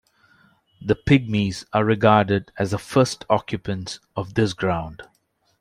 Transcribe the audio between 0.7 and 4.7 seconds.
The Pygmies are regarded as the first occupants of this